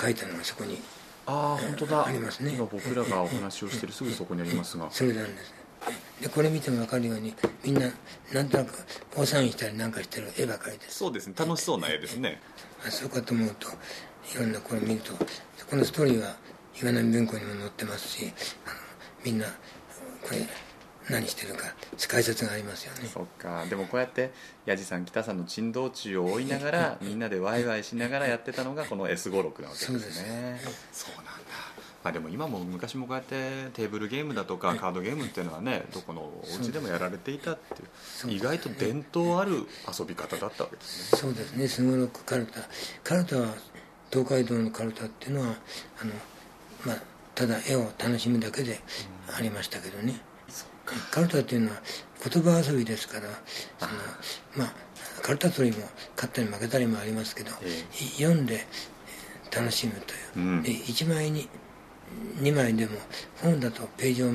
[0.01, 0.81] 書いたのがそこに
[1.27, 2.07] ああ本当だ。
[2.07, 2.53] ありますね。
[2.53, 4.91] 今僕らがお話をしてるすぐそこにありますが。
[4.91, 5.55] それなんです
[6.21, 7.35] でこれ見ても分かるように
[7.65, 7.91] みんな
[8.35, 8.85] なんとなく
[9.17, 10.99] 大騒ぎしたりなんかしてる絵ばかりです。
[10.99, 11.35] そうですね。
[11.37, 12.41] 楽しそうな絵ですね。
[12.87, 13.73] あそうかと思うとい
[14.39, 16.37] ろんなこれ見るとこのストーリーは
[16.81, 18.33] 岩波文庫にも載ってますし
[18.67, 18.75] あの
[19.25, 19.47] みんな
[20.23, 20.47] これ
[21.09, 21.65] 何してるか
[22.09, 23.09] 解説がありますよね。
[23.13, 23.65] そっか。
[23.67, 24.31] でもこうやって
[24.65, 30.61] 矢地さん北さんの珍道中を追いながら みんなでワイワイしながらやってたのがこの S56 なわけですね。
[30.93, 31.31] そうなんだ。
[32.03, 39.67] まあ、でも今も昔もこうやってテーブルゲームだとかカードゲームっていうのはねどこのお家でもやられていたっていう意外と伝統ある
[39.99, 41.19] 遊び方だったわけですね。
[41.21, 41.69] そうですね。
[41.69, 42.61] すごろくカルタ。
[43.05, 43.55] カルタは
[44.11, 45.55] 東海道のカルタっていうのは
[46.01, 46.15] あの、
[46.87, 47.03] まあ、
[47.41, 48.81] ただ絵を楽しむだけで
[49.35, 50.21] ありましたけどね、
[51.11, 51.77] カルタっていうのは
[52.23, 53.23] 言葉遊びですから
[53.79, 53.93] その
[54.59, 54.73] まあ
[55.23, 55.83] カルタ取りも
[56.17, 58.67] 勝ったり負けたりもありますけど、えー、読んで
[59.51, 61.49] 楽しむという、うん、で1枚に
[62.43, 62.93] 2枚でも
[63.41, 64.33] 本だとページを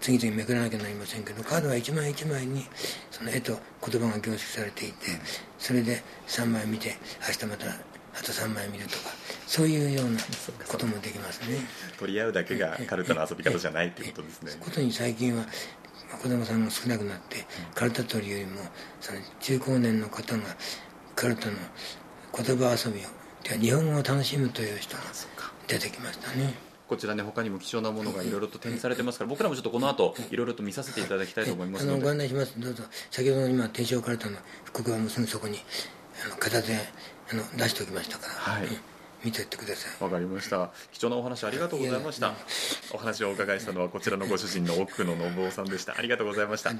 [0.00, 2.66] 次々めくらなきゃなりませんけどカードは1枚1枚に
[3.12, 3.56] その絵と
[3.88, 5.06] 言葉が凝縮されていて
[5.60, 6.96] それで3枚見て
[7.28, 9.13] 明日またあと3枚見るとか
[9.54, 10.18] そういうような
[10.66, 11.58] こともできますね。
[11.96, 14.50] 取り合うだけがカルタの遊び方じゃないっていうことですね。
[14.58, 15.44] ことに最近は
[16.20, 18.62] 子供さんが少なくなってカルタ取りよりも
[19.00, 20.42] その中高年の方が
[21.14, 21.52] カルタの
[22.36, 25.02] 言葉遊びを日本語を楽しむという人が
[25.68, 26.54] 出てきましたね。
[26.88, 32.02] こちらね他にも貴重なものがいろいろと展示されてますから僕らもちょっとこの後いろいろと見させていただきたいと思いますので。
[32.02, 32.54] ご案内します。
[32.58, 32.82] どうぞ。
[33.12, 35.58] 先ほどの今天正カルタの復刻はもうすぐそこに
[36.26, 36.78] あの片手あ
[37.36, 38.93] の出しておきましたから、はい、
[39.24, 40.04] 見ていってください。
[40.04, 40.70] わかりました。
[40.92, 42.34] 貴重なお話ありがとうございました。
[42.92, 45.96] お話をお伺いしたのはこちらのご主人の奥野信夫さんでした。
[45.96, 46.72] ありがとうございました。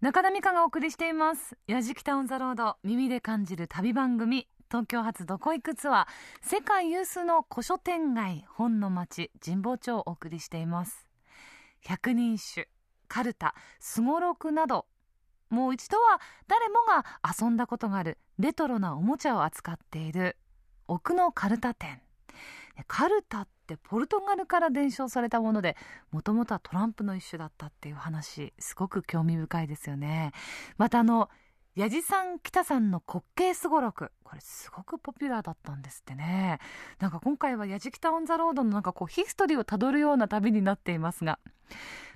[0.00, 1.56] 中田美香がお送りしています。
[1.66, 4.48] 矢敷タウンザロード耳で感じる旅番組。
[4.70, 6.06] 東京発どこ行くツアー
[6.42, 11.06] 世界有数の古書店街本の町神保町をお送りしています。
[11.82, 12.66] 百人一首
[13.08, 14.86] カルタすごろくなど
[15.48, 20.36] もう一度は誰もが遊んだことがあるレトロなおもちゃを扱っている
[20.90, 22.00] 奥のカルタ店。
[22.88, 25.76] カルタってポルトガルから伝承されたもので
[26.10, 30.32] もともとはトランプの一種だったっていう話すごく興味深いですよね。
[30.78, 31.28] またあの
[31.76, 36.58] 矢地さん北さんの滑稽すごろくこれすごくポピュラーだったんですってね。
[36.98, 41.38] なんか今回はやじきた on the road のなんかこうヒストリーをたどるような旅になっていますが、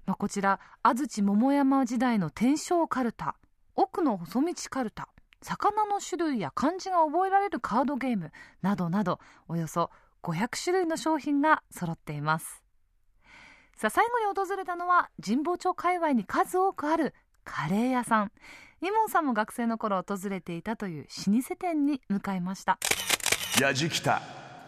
[0.05, 3.37] まあ、こちら安土桃山時代の天正カルタ
[3.77, 5.09] 奥の細道カルタ
[5.45, 9.91] 魚の種類や漢字が覚えられるカードゲームなどなどおよそ
[10.23, 12.63] 500種類の商品が揃っています。
[13.77, 18.33] さあ最後に訪れたのは神保町界隈に数多くあるカレー屋さん。
[18.81, 22.79] 井門さんも学生の頃訪れていたという老舗店に向かいました。
[23.61, 23.75] 矢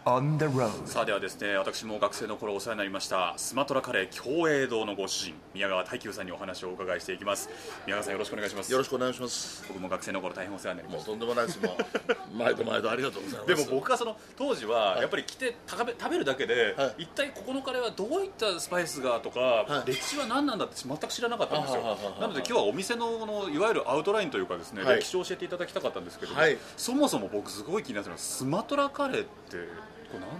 [0.07, 0.87] きた On the road.
[0.87, 7.51] さあではですね私も学生の頃お世話になりましたスマトラカレー共栄堂のご主人宮川大久さんにお話をお伺いしていきます。
[7.87, 8.71] 宮川さんよろしくお願いします。
[8.71, 9.65] よろしくお願いします。
[9.69, 11.11] 僕も学生の頃大変お世話になりました。
[11.11, 11.61] とんでもないです。
[11.61, 13.67] もう毎度毎度ありがとうございます。
[13.67, 21.83] でも僕はその当時はやっぱり来て食べ食べるだけで、はい、一体ここのカレーはどういったスパイスがとか、はい、歴史は何なんだって全く知らなかったんですよ。
[22.21, 26.41] なので今日はお店ののいわゆるアウトラインというかですね、はい、歴史を教えていただきたかったんですけども、
[26.77, 29.96] そもそも僕すごい気になってるのはスマトラカレーって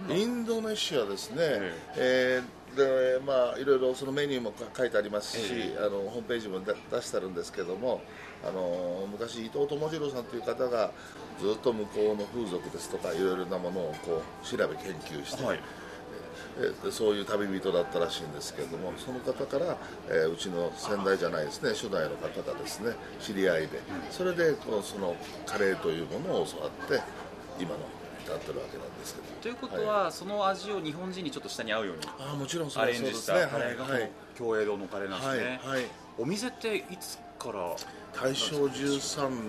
[0.09, 1.37] インドネシアですね、
[1.97, 8.01] えー、でまあいろいろそのメニューも書いてありますし、えー、あのホームページも出してあるんですけども
[8.47, 10.91] あの昔伊藤智次郎さんという方が
[11.39, 15.59] ずっと向こうの風俗ですとかいろいろなものをこう調べ研究して、はい、
[16.85, 19.77] えそういう旅人だったらしいんですけれどもその方から、
[20.09, 27.01] えー、うちの先代じゃないですね初代の方がですね知り合いでそれでこのそのカレーというものを教わって
[27.59, 27.77] 今の
[28.31, 29.27] なってるわけなんですけど。
[29.41, 33.85] ということは、はい、その味を日本人にちょっと下に合うようにあもちろんアレンジしたカレーが
[34.37, 35.85] 共栄堂のカレーなんですね、はい、はい、
[36.17, 37.75] お店っていつから？
[38.19, 39.39] 大正13年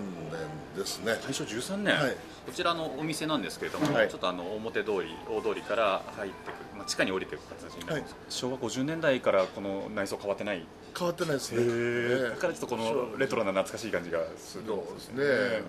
[0.77, 1.13] ですね。
[1.25, 2.11] 大正13年、はい、
[2.45, 10.63] こちらのお店なんですけれども、はい、ちょっとあの表通り大通りから入ってくる、まあ、地下に降りていく形になります、はい、昭和50年代からこの内装変わってない
[10.97, 12.29] 変わってないですね。
[12.29, 15.63] だからちょっとこのレトロな懐かしい感じがするそうですね、え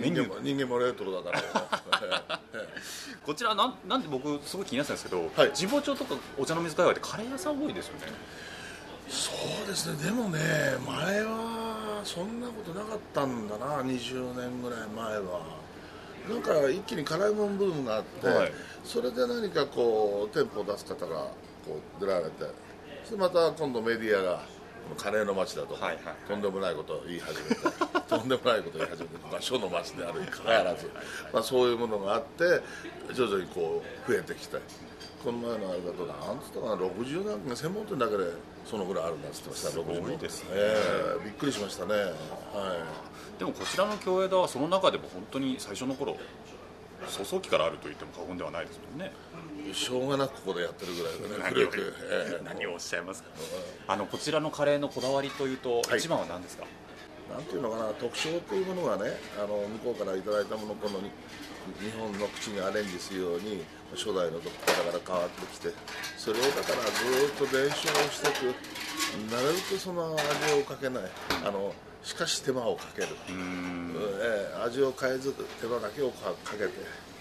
[0.00, 0.40] え、人間も。
[0.40, 1.40] 人間もレトロだか
[2.18, 2.40] ら。
[3.24, 8.06] こちらなんなんで僕すごい気になってたんですけど、はい、神保町とかお茶の水界隈ってカレー屋さん多いですよね。
[9.08, 9.30] そ
[9.64, 10.04] うですね。
[10.04, 10.38] でもね
[10.86, 13.82] 前はそんなことなかったんだな。
[13.82, 15.62] 20年ぐらい前は。
[16.28, 18.52] なんか一気に辛いもんブームがあって、はい、
[18.84, 21.16] それで何かこう店舗を出す方が
[21.66, 22.44] こう出られて
[23.04, 24.42] そまた今度メディアが
[24.96, 27.56] カレーの街だと、はいはい、とんでもないことを言い始めて
[28.08, 30.90] とんでもないことを言い始めて、まあ、書の街であるにかかわらず、
[31.32, 32.60] まあ、そういうものがあって
[33.14, 34.58] 徐々にこう増えてきて
[35.24, 38.24] この前のあれだとなんつったかな60年専門店だけで
[38.66, 42.00] そのぐらいあるんだっつってましたすごいですね、えー、びっくりしましたね、は
[43.36, 46.16] い、でもこちらの共栄堂はその中でも本当に最初の頃
[47.08, 49.12] 粗相期からあると言っても過言ではないですもんね。
[49.72, 51.70] しょうがなくここでやってるぐらいでね何を,、
[52.10, 53.28] えー、何をおっしゃいますか、
[53.86, 56.64] あのこちらのカレーのこだわりというと、はい、一番は何ですか？
[57.30, 63.62] なんていうのかな特徴というものがねあの向こうからいただいたものこの日本の口にアレンジするように
[63.92, 64.52] 初代の方か
[64.92, 65.70] ら変わってきて
[66.18, 68.54] それをだからずっと伝承していく。
[69.30, 71.04] なるべくその味をかけない。
[71.44, 76.70] あのしかし手間をかける、えー、味を変えず手間だけをかけて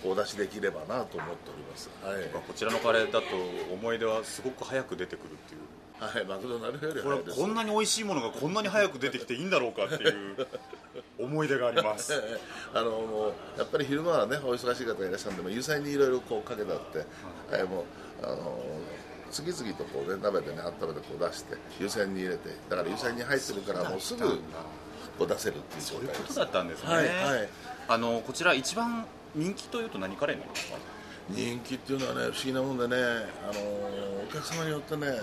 [0.04, 3.26] お出しできればなと思っております、はい、こちらのカレーだと
[3.72, 5.62] 思い出はすごく早く出てくるっていう。
[6.02, 7.39] はい、マクドナルドより早いです。
[7.39, 10.48] こんなに美味しいものがこんなに早く出てきていいんだろうかっていう
[11.24, 12.20] 思い出があります。
[12.74, 17.06] あのもうやっぱり昼間はねお忙しい方がいらっしゃるんでも湯煎にいろいろこうかけたって、
[17.56, 17.82] はい、も
[18.24, 18.60] うあの
[19.32, 24.28] 次々とこう、ね、鍋でね温めてこう出して湯煎に入れてだから湯煎に入ってるからもうすぐ
[25.17, 27.50] こう出せるっていう状態ですそういうことだったんですね、はい、はい、
[27.88, 30.78] あのこちら一番人気というと何カレーなんですか？
[31.30, 33.62] 人気っていうのはね不思議なもんでねあの
[34.24, 35.20] お客様によってね、はい。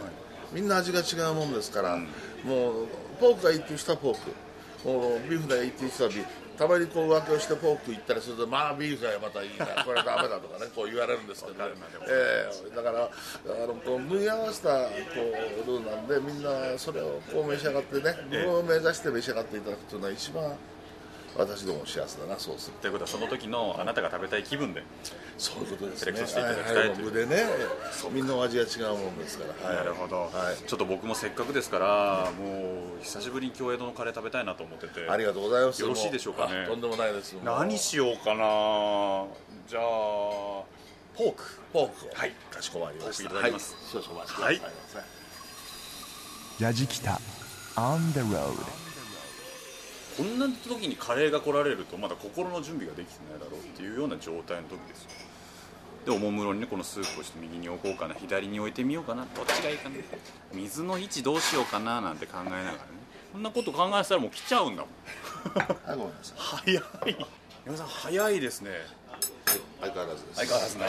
[0.53, 2.03] みんな味が違うもんですから、うん、
[2.45, 2.87] もう
[3.21, 11.71] ポークがいいっていう人はポークもうビーフがいいっていう人はビーフたまにこう浮気をしてポーク行ったりするとまあビーフがまたいいな これはダメだとかねこう言われるんですけど、ね、
[12.09, 14.91] えー、だからあのこう縫い合わせたこ
[15.65, 20.57] うルーなんでみんなそれをこう召し上がってね自分を目指して召し上がっていただくというのは一番
[21.39, 22.89] 私ども幸せだなそうすると。
[22.89, 24.83] いうことはその時のあなたが食べたい気分で
[25.39, 26.13] そういうことですね。
[26.13, 27.47] セレクトしていただきたいという、でね。
[28.13, 35.81] みんな味が違うもんですから、はい、なるほど、はい、ちょっと僕もせっかくですから、もう久しぶりに京江戸のカレー食べたいなと思っててありがとうございます。
[35.81, 36.67] よろしいでしょうかね。
[36.67, 37.35] とんでもないです。
[37.45, 39.27] 何しようかな。
[39.69, 41.45] じゃあポーク。
[41.73, 42.33] ポークはい。
[42.51, 43.25] かしこまりました。
[43.25, 44.69] いただきます、はい、少々お待ちください、は
[46.61, 47.21] い、やじきた
[47.77, 48.88] On the road
[50.19, 55.11] こんな時にカレーが来られるとまだ心の準備ができてないだろうっていうような状態の時ですよ。
[56.07, 59.97] でおもむろにねこのスープをして右に置こうかな左に置いてみようかなどっちがいいかな
[60.53, 62.79] 水の位置どうしようかななんて考えながらね。
[63.33, 64.91] こんなこと考えてたらもう来ちゃうんだもん。
[65.87, 66.83] あごめんなさい早い。
[67.65, 68.71] 皆さん早いですね。
[69.81, 70.37] 相変わらずです。
[70.37, 70.87] 相変わらずね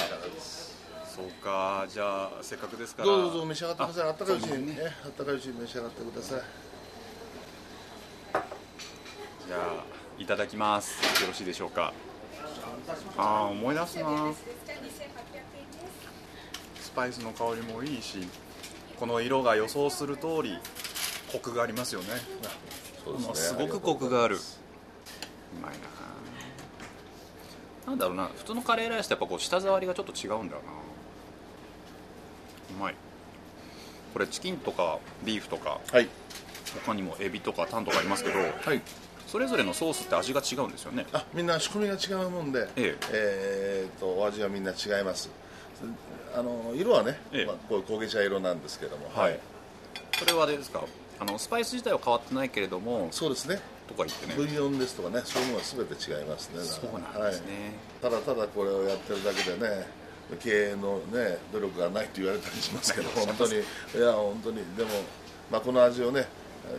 [1.15, 1.86] そうか。
[1.88, 3.09] じゃあせっかくですから。
[3.09, 4.09] どうぞどうぞ召し上がってください。
[4.09, 4.75] あったかいうちにね。
[5.05, 6.41] あったかいうちに召し上がってください
[9.49, 9.83] じゃあ
[10.21, 11.01] いただきます。
[11.23, 11.91] よろしいでしょうか。
[13.17, 14.31] ああ思い出すな。
[16.79, 18.19] スパイスの香りもいいし
[18.99, 20.55] この色が予想する通り
[21.31, 22.09] コクがありますよね。
[23.03, 23.33] そうですね。
[23.33, 24.35] すごくコクがある。
[24.35, 24.39] う
[25.59, 25.79] まいな。
[27.87, 28.29] なんだろうな。
[28.37, 30.69] 普通のカレーライスとやっぱこう舌触りがちょっと違うんだよな。
[32.77, 32.95] うまい。
[34.13, 36.07] これチキンとかビーフとかはい。
[36.85, 38.43] 他にもエビとかタンとかありますけどは
[38.75, 38.81] い
[39.30, 41.05] それぞれのソースって味が違うんですよね。
[41.13, 43.88] あみんな仕込みが違うもんで、ええ。
[43.95, 45.30] ーとお味はみんな違います。
[46.36, 47.45] あの色はね、ええ。
[47.45, 49.09] まあ、こういう焦げ茶色なんですけども。
[49.13, 49.39] はい。
[50.17, 50.84] それはあれですか？
[51.19, 53.59] あのスパイス自体は変わってないけれどもそうですね。
[53.88, 54.34] とか言ってね。
[54.36, 56.59] ブイヨンですとかねそういうものは全て違いますね。
[56.63, 57.47] そうなんですね、
[58.01, 59.86] はい、ただただこれをやってるだけでね
[60.41, 63.53] 経営のね努力がないと言われたりしますけど 本当に。
[63.53, 63.57] い
[63.99, 64.57] や本当に。
[64.77, 64.89] でも、
[65.51, 66.25] まあ、この味をね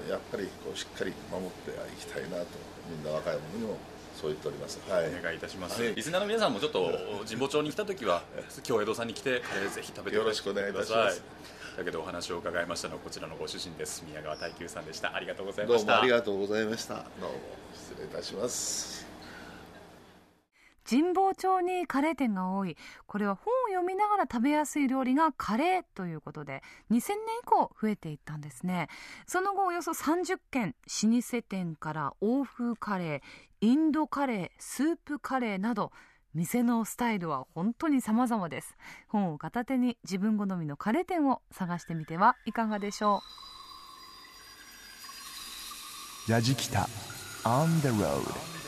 [0.08, 2.46] やっぱりこうしっかり守っていきたいなと
[2.88, 3.78] みんな若い者にも
[4.20, 4.80] そう言っております。
[4.88, 5.08] はい。
[5.08, 5.94] お願いいたします、はい。
[5.94, 6.90] リスナーの皆さんもちょっと
[7.26, 8.22] 神保町に来た時は
[8.62, 11.22] 京江戸さんに来てカレーぜひ食べてよろしくお願いいたします。
[11.76, 14.04] だけどお話を伺いましたのはこちらのご主人です。
[14.06, 15.14] 宮川大久さんでした。
[15.14, 15.86] ありがとうございました。
[15.86, 16.94] どうもありがとうございました。
[16.94, 17.30] どうも
[17.74, 19.09] 失礼いたします
[20.88, 22.76] 神保町にカレー店が多い。
[23.06, 28.88] これは本を読みながら食べやすい料理がカレーということで2000年以降増えていったんですね。
[29.26, 35.92] その後およそ30軒老舗店から欧風カレーインドカレースープカレーなど
[36.32, 38.76] 店のスタイルは本当に様々です。
[39.08, 43.20] 本を片手に自分好みのカレー店を探してみてはいかがでしょ
[46.28, 46.32] う。
[46.32, 46.88] やじきた
[47.44, 48.59] On the road.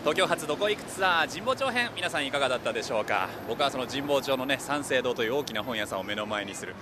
[0.00, 3.28] 東京発どこ行くツアー神保町編皆さんいかがだったでしょうか？
[3.48, 6.74] 僕はその神保町のね三省堂という大きな本屋さんを目の前にする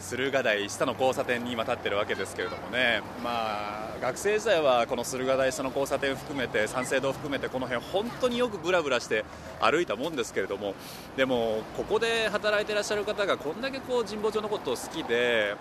[0.00, 3.02] 駿河台下の交差点に今立ってるわけですけれどもね。
[3.22, 9.24] まあ学生時代はこの駿河台下の交差点含めて三省堂含めてこの辺本当によくブラブラして
[9.60, 10.74] 歩いたもんですけれども。
[11.16, 15.54] でもここで働いてらっしゃる方がこんだけこう神保町のことを好きで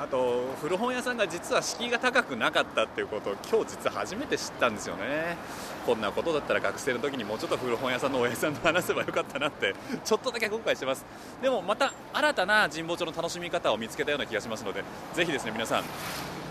[0.00, 5.36] あと古本屋さんが実は敷居が高くなかったっていうことを今日実は初めて知ったんですよね。
[5.84, 9.74] こんなことだったら学生の時にもうちょっと古本屋さんの親父さんと話せばよかったなって
[10.04, 11.04] ちょっとだけ後悔してます。
[11.42, 14.84] でもまた新たな神保町の楽しみ方を見つけたような気がしますので
[15.14, 15.84] ぜひですね皆さん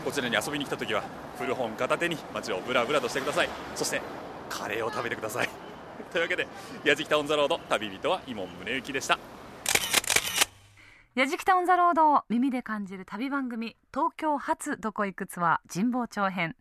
[0.03, 1.03] こちらに遊びに来た時は
[1.39, 3.49] 古本片手に街をブラブラとしてください。
[3.75, 4.01] そして
[4.49, 5.49] カレーを食べてください。
[6.11, 6.47] というわけで
[6.83, 9.17] 「やじきた on the road」旅人は井門宗之でした。
[11.18, 16.55] やじきた on the road 耳で感じる旅番組東京発どこ行くツアー神保町編。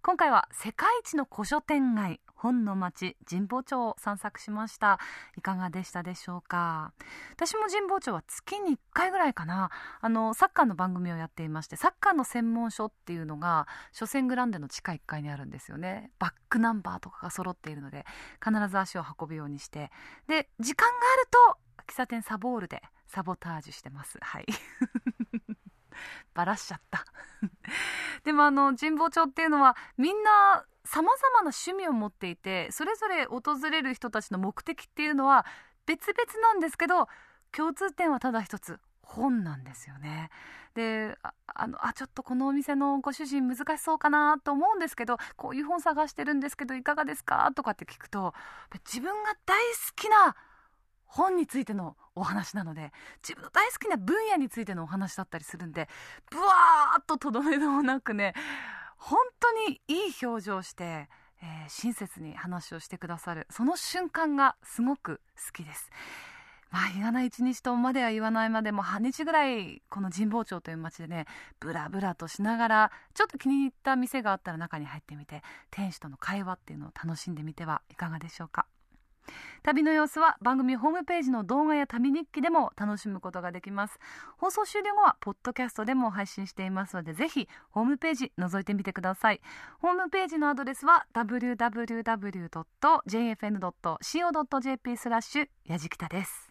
[0.00, 5.00] 今回は世界一の古書店街本の町神保町を散策しました。
[5.36, 6.92] いかがでしたでしょうか？
[7.32, 9.70] 私も神保町は月に1回ぐらいかな。
[10.00, 16.12] あのサッカーの番組をやっていましてサッカーの専門書っていうのが初戦グランデの地下1階にあるんですよね。
[16.20, 18.06] バックナンバーとかが揃っているので
[18.40, 19.90] 必ず足を運ぶようにして。
[20.28, 21.28] で時間がある
[21.58, 24.18] と喫茶店サボールでサボタージュしてます。
[24.20, 24.46] はい。
[26.34, 27.04] バラしちゃった。
[28.24, 35.46] でもあの神保町っていうのはみんなさまざまな趣味を持っていてそれぞれ訪れる人たちの目的っていうのは
[35.86, 37.08] 別々なんですけど
[37.52, 40.30] 共通点はただ一つ本なんですよね。
[40.74, 47.50] であのあちょっとこのお店のご主人難しそうかなと思うんですけどこういう本探してるんですけどいかがですか？
[47.54, 48.34] とかって聞くと
[48.84, 50.36] 自分が大好きな
[51.06, 52.92] 本についてのお話なので
[53.22, 55.88] 自分の大好きな分野についてのお話だったりするんで
[56.30, 58.34] ブワーッととどめどもなくね
[58.96, 61.08] 本当にいい表情して、
[61.42, 65.90] えー、親切に話をしてくださるその瞬間がすごく好きです。
[66.70, 71.26] まあ、日がない一日とまでは言わないまでも半日ぐらいこの神保町という街でね
[71.60, 78.66] ブラブラとしながらちょっと気に入った店があったら中に入ってみて店主との会話っていうのを楽しんでみてはいかがでしょうか
[79.62, 83.98] 旅の様子は番組ホームページの動画や旅日記でも楽しむことができます。
[84.38, 89.40] 放送終了後はポッドキャストでも配信していますのでぜひホームページ覗いてみてください。
[89.80, 91.66] ホームページのアドレスは www.jfn.co.jp
[94.96, 96.50] スラッシュやじきたです。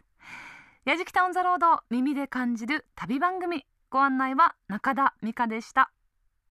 [0.86, 3.66] やじきたオンザロード耳で感じる旅番組。
[3.90, 5.92] ご案内は中田美香でした。